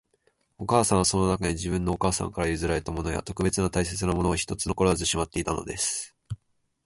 [0.57, 6.15] お母さんは、その中に、自分のお母さんから譲られたものや、特別大切なものを一つ残らずしまっていたのです